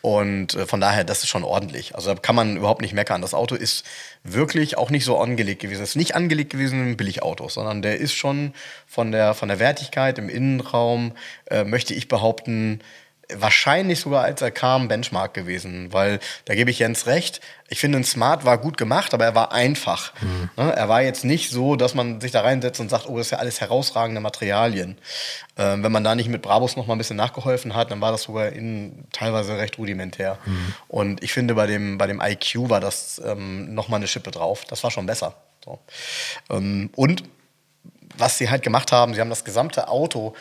[0.02, 1.95] Und äh, von daher, das ist schon ordentlich.
[1.95, 3.21] Also da kann man überhaupt nicht meckern.
[3.21, 3.86] Das Auto ist
[4.23, 5.82] wirklich auch nicht so angelegt gewesen.
[5.82, 8.54] Es ist nicht angelegt gewesen in Billigautos, sondern der ist schon
[8.86, 11.13] von der, von der Wertigkeit im Innenraum,
[11.50, 12.80] äh, möchte ich behaupten,
[13.34, 17.42] wahrscheinlich sogar als er kam Benchmark gewesen, weil da gebe ich Jens recht.
[17.68, 20.13] Ich finde, ein Smart war gut gemacht, aber er war einfach.
[20.22, 20.50] Mhm.
[20.56, 20.74] Ne?
[20.74, 23.32] Er war jetzt nicht so, dass man sich da reinsetzt und sagt, oh, das ist
[23.32, 24.98] ja alles herausragende Materialien.
[25.58, 28.12] Ähm, wenn man da nicht mit Brabus noch mal ein bisschen nachgeholfen hat, dann war
[28.12, 30.38] das sogar in, teilweise recht rudimentär.
[30.46, 30.74] Mhm.
[30.88, 34.32] Und ich finde, bei dem, bei dem IQ war das ähm, noch mal eine Schippe
[34.32, 34.63] drauf.
[34.70, 35.36] Das war schon besser.
[35.66, 35.80] So.
[36.50, 37.24] Ähm, und
[38.18, 40.34] was sie halt gemacht haben, sie haben das gesamte Auto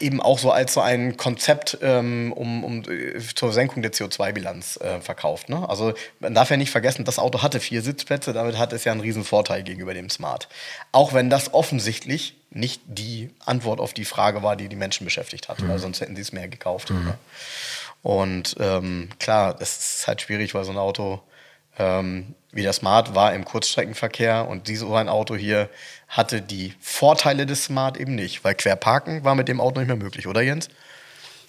[0.00, 4.78] eben auch so als so ein Konzept ähm, um, um, äh, zur Senkung der CO2-Bilanz
[4.78, 5.48] äh, verkauft.
[5.48, 5.68] Ne?
[5.68, 8.92] Also man darf ja nicht vergessen, das Auto hatte vier Sitzplätze, damit hat es ja
[8.92, 10.48] einen riesen Vorteil gegenüber dem Smart.
[10.92, 15.48] Auch wenn das offensichtlich nicht die Antwort auf die Frage war, die die Menschen beschäftigt
[15.48, 15.68] hat, mhm.
[15.68, 16.90] weil sonst hätten sie es mehr gekauft.
[16.90, 17.14] Mhm.
[18.02, 21.20] Und ähm, klar, das ist halt schwierig, weil so ein Auto
[21.78, 25.68] ähm, wie der Smart war im Kurzstreckenverkehr und dieses Auto hier
[26.08, 29.96] hatte die Vorteile des Smart eben nicht, weil Querparken war mit dem Auto nicht mehr
[29.96, 30.68] möglich, oder Jens?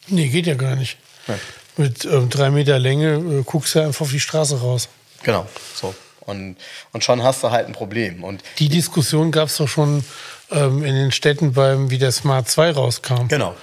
[0.08, 0.98] Nee, geht ja gar nicht.
[1.28, 1.36] Ja.
[1.78, 4.90] Mit ähm, drei Meter Länge äh, guckst du einfach auf die Straße raus.
[5.24, 5.94] Genau, so.
[6.22, 6.58] Und,
[6.92, 8.24] und schon hast du halt ein Problem.
[8.24, 10.04] Und die Diskussion gab es doch schon
[10.52, 13.28] ähm, in den Städten, beim, wie der Smart 2 rauskam.
[13.30, 13.56] Genau.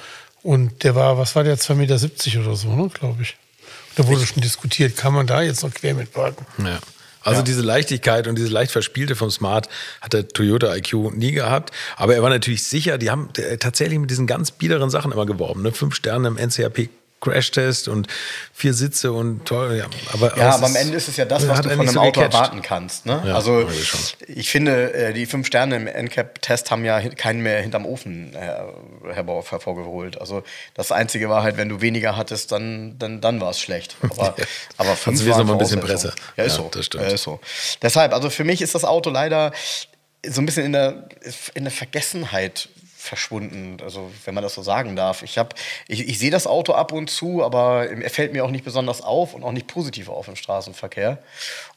[0.42, 3.36] Und der war, was war der, 2,70 Meter oder so, ne, glaube ich.
[3.96, 6.46] Da wurde schon diskutiert, kann man da jetzt noch quer mit parken?
[6.58, 6.78] Ja.
[7.22, 7.44] Also ja.
[7.44, 9.68] diese Leichtigkeit und diese leicht verspielte vom Smart
[10.02, 11.72] hat der Toyota IQ nie gehabt.
[11.96, 13.30] Aber er war natürlich sicher, die haben
[13.60, 15.62] tatsächlich mit diesen ganz biederen Sachen immer geworben.
[15.62, 15.72] Ne?
[15.72, 16.90] Fünf Sterne im NCAP
[17.24, 18.06] Crashtest und
[18.52, 19.78] vier Sitze und toll.
[19.78, 22.00] Ja, aber, ja, aber am Ende ist es ja das, was du von einem so
[22.00, 22.34] Auto gecatcht.
[22.34, 23.06] erwarten kannst.
[23.06, 23.22] Ne?
[23.26, 23.68] Ja, also
[24.28, 29.14] ich finde, äh, die fünf Sterne im NCAP-Test haben ja keinen mehr hinterm Ofen äh,
[29.14, 30.20] hervorgeholt.
[30.20, 30.42] Also
[30.74, 33.96] das Einzige war halt, wenn du weniger hattest, dann, dann, dann war es schlecht.
[34.02, 34.34] Aber,
[34.76, 36.12] aber fünf also wir sind mal ein bisschen Presse.
[36.36, 36.68] Ja, ist ja, so.
[36.70, 37.04] Das stimmt.
[37.04, 37.40] Ist so.
[37.82, 39.52] Deshalb, also für mich ist das Auto leider
[40.26, 41.08] so ein bisschen in der,
[41.54, 42.68] in der Vergessenheit
[43.04, 45.22] verschwunden, also wenn man das so sagen darf.
[45.22, 45.54] Ich, hab,
[45.88, 49.02] ich, ich sehe das Auto ab und zu, aber er fällt mir auch nicht besonders
[49.02, 51.18] auf und auch nicht positiv auf im Straßenverkehr.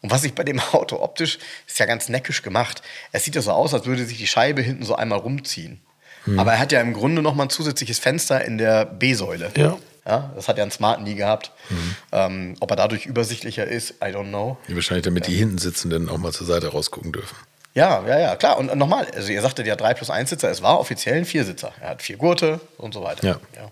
[0.01, 1.37] Und was ich bei dem Auto optisch,
[1.67, 2.81] ist ja ganz neckisch gemacht.
[3.11, 5.81] Es sieht ja so aus, als würde sich die Scheibe hinten so einmal rumziehen.
[6.23, 6.39] Hm.
[6.39, 9.51] Aber er hat ja im Grunde noch mal ein zusätzliches Fenster in der B-Säule.
[9.57, 9.77] Ja.
[10.05, 11.51] Ja, das hat ja ein Smart nie gehabt.
[11.69, 11.95] Mhm.
[12.13, 14.57] Ähm, ob er dadurch übersichtlicher ist, I don't know.
[14.69, 17.35] Wahrscheinlich, damit die hinten sitzenden auch mal zur Seite rausgucken dürfen.
[17.77, 18.57] Ja, ja, ja, klar.
[18.57, 21.71] Und nochmal, also ihr sagtet ja 3 plus 1 Sitzer, es war offiziell ein Viersitzer.
[21.79, 23.23] Er hat vier Gurte und so weiter.
[23.23, 23.39] Ja.
[23.55, 23.71] Ja,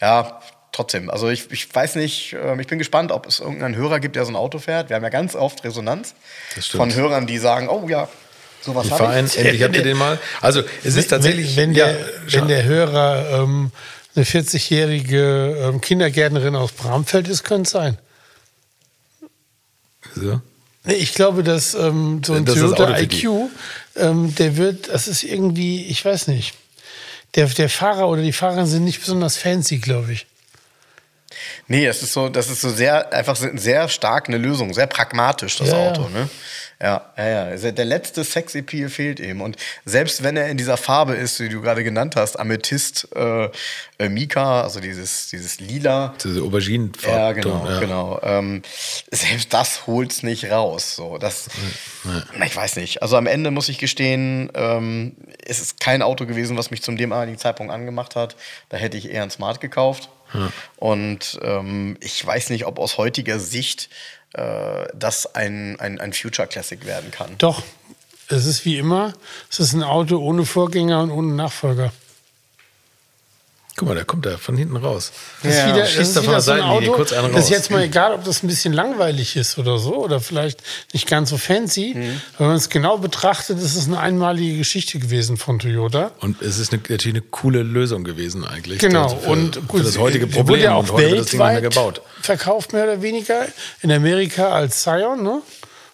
[0.00, 0.40] ja
[0.72, 1.10] trotzdem.
[1.10, 4.24] Also ich, ich weiß nicht, ähm, ich bin gespannt, ob es irgendeinen Hörer gibt, der
[4.24, 4.88] so ein Auto fährt.
[4.88, 6.14] Wir haben ja ganz oft Resonanz
[6.70, 8.08] von Hörern, die sagen, oh ja,
[8.62, 9.36] sowas habe ich.
[9.36, 10.18] Endlich habt ihr den mal.
[10.40, 11.54] Also es ist tatsächlich...
[11.54, 13.70] Wenn, wenn der, wenn der Hörer ähm,
[14.16, 17.98] eine 40-jährige ähm, Kindergärtnerin aus Bramfeld ist, könnte es sein.
[20.14, 20.40] So.
[20.84, 23.50] Ich glaube, dass ähm, so ein das Toyota IQ,
[23.96, 26.54] ähm, der wird, das ist irgendwie, ich weiß nicht,
[27.36, 30.26] der, der Fahrer oder die Fahrer sind nicht besonders fancy, glaube ich.
[31.68, 35.58] Nee, es ist so, das ist so sehr, einfach sehr stark eine Lösung, sehr pragmatisch,
[35.58, 36.08] das ja, Auto.
[36.08, 36.28] Ne?
[36.82, 37.44] Ja, ja, ja.
[37.44, 39.40] Also der letzte Sexappeal fehlt ihm.
[39.40, 43.48] Und selbst wenn er in dieser Farbe ist, die du gerade genannt hast, Amethyst, äh,
[43.98, 46.14] äh, Mika, also dieses, dieses Lila.
[46.24, 47.16] Diese Auberginenfarbe.
[47.16, 47.78] Ja, genau, ja.
[47.78, 48.20] genau.
[48.24, 48.62] Ähm,
[49.12, 50.96] selbst das holt's nicht raus.
[50.96, 51.50] So, das,
[52.04, 52.44] ja.
[52.44, 53.00] ich weiß nicht.
[53.00, 55.14] Also am Ende muss ich gestehen, ähm,
[55.46, 58.34] es ist kein Auto gewesen, was mich zum damaligen Zeitpunkt angemacht hat.
[58.70, 60.08] Da hätte ich eher ein Smart gekauft.
[60.76, 63.88] Und ähm, ich weiß nicht, ob aus heutiger Sicht
[64.34, 67.36] äh, das ein, ein, ein Future Classic werden kann.
[67.38, 67.62] Doch,
[68.28, 69.12] es ist wie immer,
[69.50, 71.92] es ist ein Auto ohne Vorgänger und ohne Nachfolger.
[73.74, 75.12] Guck mal, da kommt er von hinten raus.
[75.42, 75.60] Das ja.
[75.60, 77.82] ist wieder, Schießt das ist wieder so ein Auto, kurz einen das ist jetzt mal
[77.82, 81.94] egal, ob das ein bisschen langweilig ist oder so oder vielleicht nicht ganz so fancy.
[81.96, 82.20] Mhm.
[82.36, 86.10] Wenn man es genau betrachtet, ist es eine einmalige Geschichte gewesen von Toyota.
[86.20, 88.78] Und es ist eine, natürlich eine coole Lösung gewesen eigentlich.
[88.78, 89.08] Genau.
[89.08, 92.02] Für, und gut, für das heutige Problem wurde ja auch und heute weltweit gebaut.
[92.20, 93.46] verkauft mehr oder weniger
[93.80, 95.40] in Amerika als Scion, ne?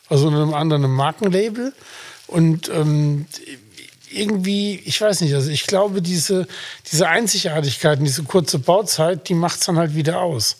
[0.08, 1.72] also unter einem anderen Markenlabel.
[2.26, 3.26] Und ähm,
[4.12, 6.46] irgendwie, ich weiß nicht, also ich glaube, diese,
[6.90, 10.56] diese Einzigartigkeit, diese kurze Bauzeit, die macht es dann halt wieder aus.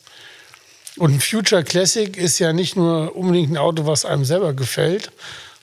[0.96, 5.12] Und ein Future Classic ist ja nicht nur unbedingt ein Auto, was einem selber gefällt,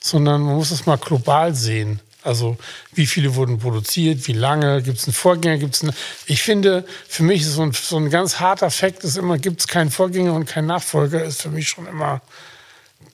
[0.00, 2.00] sondern man muss es mal global sehen.
[2.22, 2.56] Also
[2.92, 5.92] wie viele wurden produziert, wie lange, gibt es einen Vorgänger, gibt es einen...
[6.26, 9.60] Ich finde, für mich ist so ein, so ein ganz harter Fakt, ist immer, gibt
[9.60, 12.20] es keinen Vorgänger und keinen Nachfolger, ist für mich schon immer,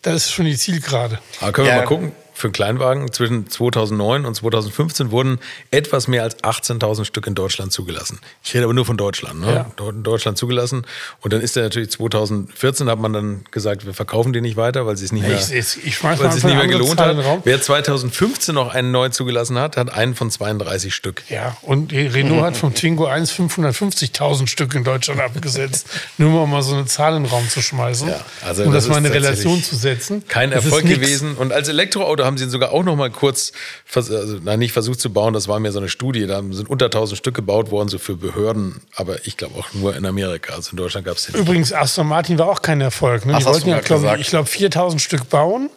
[0.01, 1.19] das ist schon die Zielgerade.
[1.41, 1.81] Aber können wir ja.
[1.81, 3.11] mal gucken, für einen Kleinwagen.
[3.13, 5.39] Zwischen 2009 und 2015 wurden
[5.71, 8.21] etwas mehr als 18.000 Stück in Deutschland zugelassen.
[8.45, 9.41] Ich rede aber nur von Deutschland.
[9.41, 9.67] Ne?
[9.79, 9.89] Ja.
[9.89, 10.85] In Deutschland zugelassen.
[11.21, 14.87] Und dann ist der natürlich 2014 hat man dann gesagt, wir verkaufen den nicht weiter,
[14.87, 17.17] weil sie es nicht mehr, Ich- ich- ich weil mal es nicht mehr gelohnt Zahl
[17.17, 17.41] hat.
[17.45, 21.23] Wer 2015 noch einen neu zugelassen hat, hat einen von 32 Stück.
[21.31, 25.87] Ja, und Renault hat vom Twingo 1 550.000 Stück in Deutschland abgesetzt.
[26.19, 28.09] Nur um mal so eine Zahl in den Raum zu schmeißen.
[28.09, 30.25] Ja, also um das, das mal in eine Relation zu setzen.
[30.29, 31.35] Kein Erfolg gewesen.
[31.37, 33.53] Und als Elektroauto haben sie ihn sogar auch noch mal kurz,
[33.95, 36.27] also, nein, nicht versucht zu bauen, das war mir so eine Studie.
[36.27, 38.81] Da sind unter 1000 Stück gebaut worden, so für Behörden.
[38.97, 40.55] Aber ich glaube auch nur in Amerika.
[40.55, 41.35] Also in Deutschland gab es den.
[41.35, 41.43] nicht.
[41.43, 43.27] Übrigens, Aston Martin war auch kein Erfolg.
[43.27, 43.35] Ne?
[43.35, 45.71] Ach, Die wollten ja, glaube ich, glaube 4000 Stück bauen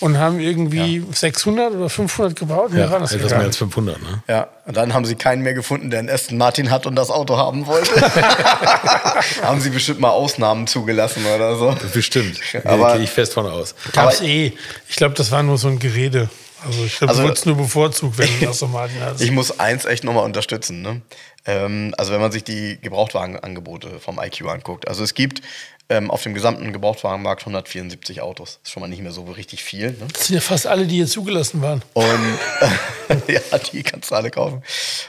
[0.00, 2.72] und haben irgendwie 600 oder 500 gebaut.
[2.74, 4.00] Ja, etwas gar mehr als 500.
[4.02, 4.22] Ne?
[4.28, 7.10] Ja, und dann haben sie keinen mehr gefunden, der einen Aston Martin hat und das
[7.10, 7.90] Auto haben wollte.
[9.42, 11.74] haben sie bestimmt mal Ausnahmen zugelassen oder so.
[11.92, 12.40] Bestimmt.
[12.64, 13.74] Aber- Da gehe ich fest von aus.
[13.92, 14.52] Gab's Aber- eh.
[14.88, 16.28] Ich glaube, das war nur so ein Gerede.
[16.64, 19.20] Also ich Also- du wurdest nur bevorzugt, wenn du einen Aston Martin hast.
[19.20, 20.82] Ich muss eins echt nochmal unterstützen.
[20.82, 21.00] Ne?
[21.46, 24.88] Ähm, also wenn man sich die Gebrauchtwagenangebote vom IQ anguckt.
[24.88, 25.42] Also es gibt
[25.88, 28.58] ähm, auf dem gesamten Gebrauchtwagenmarkt 174 Autos.
[28.62, 29.90] Das ist schon mal nicht mehr so richtig viel.
[29.90, 30.06] Ne?
[30.12, 31.82] Das sind ja fast alle, die hier zugelassen waren.
[31.94, 32.06] Und
[33.28, 33.40] ja,
[33.72, 34.62] die kannst du alle kaufen.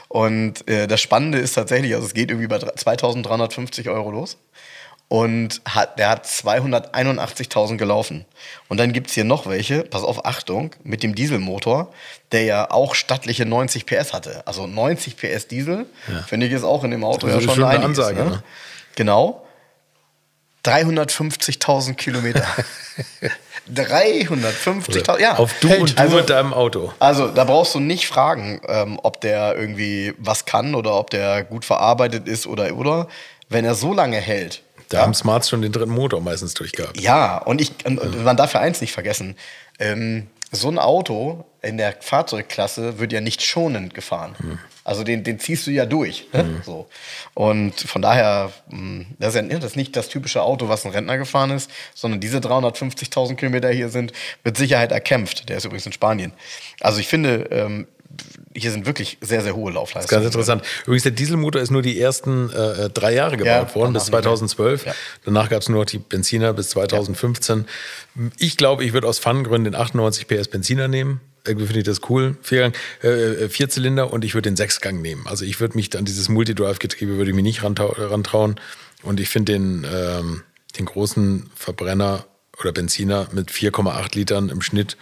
[0.08, 4.38] Und äh, das Spannende ist tatsächlich, also es geht irgendwie bei 2350 Euro los.
[5.12, 8.24] Und hat, der hat 281.000 gelaufen.
[8.68, 11.92] Und dann gibt's hier noch welche, pass auf, Achtung, mit dem Dieselmotor,
[12.32, 14.42] der ja auch stattliche 90 PS hatte.
[14.46, 15.84] Also 90 PS Diesel,
[16.26, 18.24] finde ich, ist auch in dem Auto Das ja ist schon schon eine einiges, Ansage,
[18.24, 18.30] ne?
[18.30, 18.42] ne?
[18.96, 19.46] Genau.
[20.64, 22.46] 350.000 Kilometer.
[23.70, 25.36] 350.000, ja.
[25.36, 26.90] Auf du und du Also- mit deinem Auto.
[27.00, 31.44] Also, da brauchst du nicht fragen, ähm, ob der irgendwie was kann oder ob der
[31.44, 33.08] gut verarbeitet ist oder oder.
[33.50, 34.62] Wenn er so lange hält.
[34.92, 37.00] Da haben Smarts schon den dritten Motor meistens durchgehabt.
[37.00, 39.36] Ja, und ich und, und man darf ja eins nicht vergessen.
[39.78, 44.36] Ähm, so ein Auto in der Fahrzeugklasse wird ja nicht schonend gefahren.
[44.84, 46.26] Also den, den ziehst du ja durch.
[46.32, 46.62] Ne?
[46.64, 46.88] So.
[47.34, 50.90] Und von daher, mh, das ist ja das ist nicht das typische Auto, was ein
[50.92, 54.12] Rentner gefahren ist, sondern diese 350.000 Kilometer hier sind
[54.44, 55.48] mit Sicherheit erkämpft.
[55.48, 56.32] Der ist übrigens in Spanien.
[56.80, 57.86] Also ich finde, ähm,
[58.54, 60.22] hier sind wirklich sehr, sehr hohe Laufleistungen.
[60.22, 60.62] Ganz interessant.
[60.82, 64.18] Übrigens, der Dieselmotor ist nur die ersten äh, drei Jahre gebaut Ja, worden, bis danach
[64.18, 64.76] nicht mehr.
[64.76, 64.86] 2012.
[64.86, 64.94] Ja.
[65.24, 67.66] Danach gab es nur noch die Benziner bis 2015.
[68.38, 71.20] Ich glaube, ich würde aus Fun-Gründen den 98 PS Benziner nehmen.
[71.44, 72.36] Irgendwie finde ich das cool.
[72.42, 75.26] Viergang, äh, Vierzylinder und ich würde den Sechsgang nehmen.
[75.26, 78.60] Also ich würde mich an dieses Multidrive-Getriebe würde ich mich nicht rantau- rantrauen.
[79.02, 80.42] Und ich finde den, ähm,
[80.78, 82.26] den großen Verbrenner
[82.60, 84.96] oder Benziner mit 4,8 Litern im Schnitt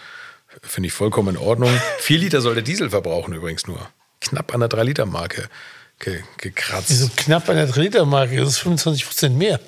[0.63, 1.71] finde ich vollkommen in Ordnung.
[1.99, 3.89] Vier Liter soll der Diesel verbrauchen übrigens nur.
[4.23, 5.49] Knapp an der 3-Liter-Marke
[5.99, 6.89] ge gekratzt.
[6.91, 8.37] Wieso knapp an der 3-Liter-Marke?
[8.37, 9.61] Das ist 25 Prozent mehr.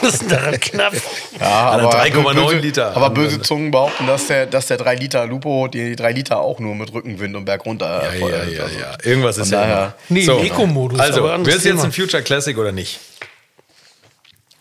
[0.00, 0.94] Was ist daran knapp?
[1.38, 2.96] Ja, aber 3,9 böse- Liter.
[2.96, 6.58] Aber böse Zungen behaupten, dass der, dass der 3 Liter Lupo die 3 Liter auch
[6.58, 8.96] nur mit Rückenwind und Berg runter Ja, ja, ja, Also ja.
[9.02, 9.94] Irgendwas ist ja daher- immer.
[10.08, 12.98] Nee, im Eco-Modus, Also, wird es jetzt ein Future Classic oder nicht?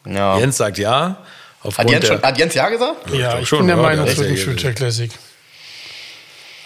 [0.06, 0.38] Ja.
[0.38, 1.18] Jens sagt ja.
[1.78, 2.96] Hat, Jens schon, hat Jens ja gesagt?
[3.10, 5.12] ich Ja, ich schon, bin der ja, Meinung, es ist wird ein ja- Future Classic.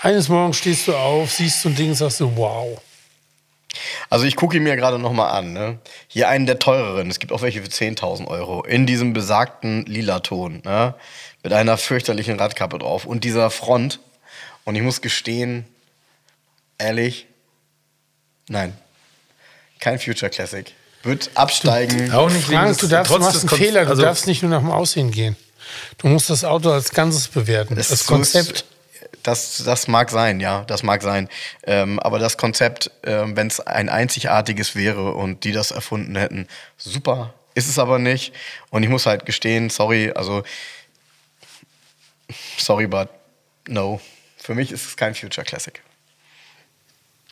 [0.02, 2.80] Eines Morgens stehst du auf, siehst so ein Ding und sagst du, wow.
[4.10, 5.54] Also ich gucke ihn mir gerade nochmal an.
[5.54, 5.80] Ne?
[6.08, 7.10] Hier einen der teureren.
[7.10, 8.64] Es gibt auch welche für 10.000 Euro.
[8.64, 10.62] In diesem besagten lila Ton.
[10.66, 10.94] Ne?
[11.44, 13.06] Mit einer fürchterlichen Radkappe drauf.
[13.06, 14.00] Und dieser Front.
[14.66, 15.66] Und ich muss gestehen,
[16.78, 17.26] ehrlich,
[18.50, 18.74] nein.
[19.80, 20.74] Kein Future Classic.
[21.04, 22.12] Wird absteigen.
[22.12, 24.28] Auch nicht Frank, du darfst, du trotz machst des einen Kon- Fehler, du also- darfst
[24.28, 25.36] nicht nur nach dem Aussehen gehen.
[26.00, 27.76] Du musst das Auto als Ganzes bewerten.
[27.76, 28.66] Das ist- Konzept.
[29.28, 31.28] Das, das mag sein, ja, das mag sein.
[31.64, 36.48] Ähm, aber das Konzept, ähm, wenn es ein einzigartiges wäre und die das erfunden hätten,
[36.78, 37.34] super.
[37.54, 38.34] Ist es aber nicht.
[38.70, 40.44] Und ich muss halt gestehen, sorry, also
[42.58, 43.10] sorry, but
[43.68, 44.00] no.
[44.38, 45.82] Für mich ist es kein Future Classic.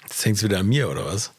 [0.04, 1.32] Jetzt hängt es wieder an mir, oder was?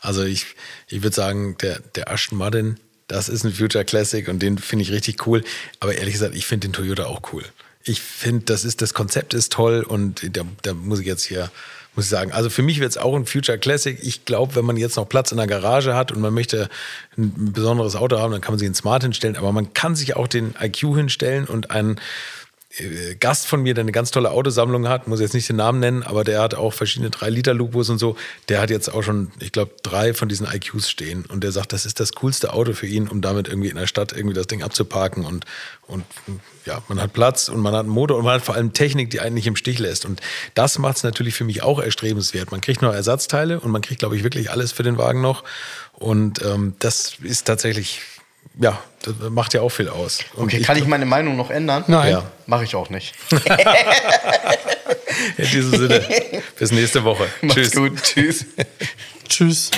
[0.00, 0.44] Also ich,
[0.88, 4.82] ich würde sagen, der, der Aston Martin, das ist ein Future Classic und den finde
[4.82, 5.44] ich richtig cool.
[5.78, 7.44] Aber ehrlich gesagt, ich finde den Toyota auch cool.
[7.84, 11.50] Ich finde, das ist, das Konzept ist toll und da, da muss ich jetzt hier,
[11.94, 13.98] muss ich sagen, also für mich wird es auch ein Future Classic.
[14.02, 16.68] Ich glaube, wenn man jetzt noch Platz in der Garage hat und man möchte
[17.16, 20.14] ein besonderes Auto haben, dann kann man sich einen Smart hinstellen, aber man kann sich
[20.14, 21.98] auch den IQ hinstellen und einen
[23.18, 26.04] Gast von mir, der eine ganz tolle Autosammlung hat, muss jetzt nicht den Namen nennen,
[26.04, 28.16] aber der hat auch verschiedene 3-Liter-Lupus und so.
[28.48, 31.24] Der hat jetzt auch schon, ich glaube, drei von diesen IQs stehen.
[31.26, 33.88] Und der sagt, das ist das coolste Auto für ihn, um damit irgendwie in der
[33.88, 35.24] Stadt irgendwie das Ding abzuparken.
[35.24, 35.46] Und,
[35.88, 36.04] und
[36.64, 39.10] ja, man hat Platz und man hat einen Motor und man hat vor allem Technik,
[39.10, 40.04] die einen nicht im Stich lässt.
[40.04, 40.20] Und
[40.54, 42.52] das macht es natürlich für mich auch erstrebenswert.
[42.52, 45.42] Man kriegt noch Ersatzteile und man kriegt, glaube ich, wirklich alles für den Wagen noch.
[45.94, 48.00] Und ähm, das ist tatsächlich,
[48.58, 50.20] ja, das macht ja auch viel aus.
[50.34, 51.84] Und Okay, kann ich meine Meinung noch ändern?
[51.86, 52.12] Nein.
[52.12, 52.30] Ja.
[52.46, 53.14] Mache ich auch nicht.
[55.36, 56.04] In diesem Sinne,
[56.58, 57.26] bis nächste Woche.
[57.42, 57.72] Macht's Tschüss.
[57.74, 58.02] gut.
[58.02, 58.46] Tschüss.
[59.28, 59.70] Tschüss.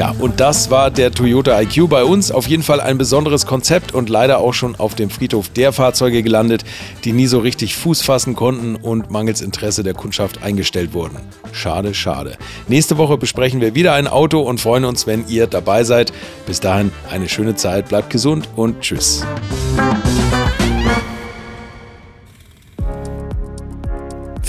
[0.00, 2.32] Ja, und das war der Toyota IQ bei uns.
[2.32, 6.22] Auf jeden Fall ein besonderes Konzept und leider auch schon auf dem Friedhof der Fahrzeuge
[6.22, 6.64] gelandet,
[7.04, 11.18] die nie so richtig Fuß fassen konnten und mangels Interesse der Kundschaft eingestellt wurden.
[11.52, 12.38] Schade, schade.
[12.66, 16.14] Nächste Woche besprechen wir wieder ein Auto und freuen uns, wenn ihr dabei seid.
[16.46, 19.22] Bis dahin eine schöne Zeit, bleibt gesund und tschüss.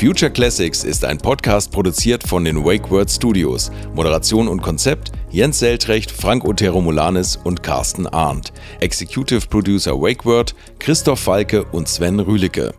[0.01, 3.71] Future Classics ist ein Podcast produziert von den Wake Word Studios.
[3.93, 8.51] Moderation und Konzept Jens Seltrecht, Frank Otero Molanis und Carsten Arndt.
[8.79, 12.73] Executive Producer Wake Word Christoph Falke und Sven Rühlicke.